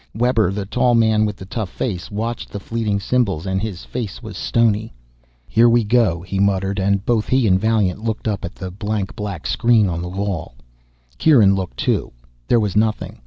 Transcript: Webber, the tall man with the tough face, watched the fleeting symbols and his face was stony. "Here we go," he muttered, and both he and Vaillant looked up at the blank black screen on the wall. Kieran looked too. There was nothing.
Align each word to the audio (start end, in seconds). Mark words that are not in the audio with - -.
Webber, 0.15 0.51
the 0.51 0.65
tall 0.65 0.95
man 0.95 1.27
with 1.27 1.35
the 1.35 1.45
tough 1.45 1.69
face, 1.69 2.09
watched 2.09 2.49
the 2.49 2.59
fleeting 2.59 2.99
symbols 2.99 3.45
and 3.45 3.61
his 3.61 3.85
face 3.85 4.23
was 4.23 4.35
stony. 4.35 4.95
"Here 5.47 5.69
we 5.69 5.83
go," 5.83 6.23
he 6.23 6.39
muttered, 6.39 6.79
and 6.79 7.05
both 7.05 7.27
he 7.27 7.45
and 7.45 7.59
Vaillant 7.59 8.03
looked 8.03 8.27
up 8.27 8.43
at 8.43 8.55
the 8.55 8.71
blank 8.71 9.15
black 9.15 9.45
screen 9.45 9.85
on 9.87 10.01
the 10.01 10.09
wall. 10.09 10.55
Kieran 11.19 11.53
looked 11.53 11.77
too. 11.77 12.13
There 12.47 12.59
was 12.59 12.75
nothing. 12.75 13.19